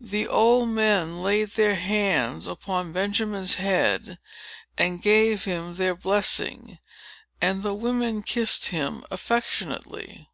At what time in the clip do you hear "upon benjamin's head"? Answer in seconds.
2.46-4.20